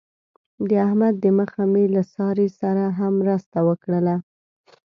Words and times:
د 0.67 0.71
احمد 0.87 1.13
د 1.23 1.25
مخه 1.39 1.63
مې 1.71 1.85
له 1.95 2.01
سارې 2.13 2.47
سره 2.59 2.83
هم 2.99 3.11
مرسته 3.21 3.57
وکړله. 3.67 4.15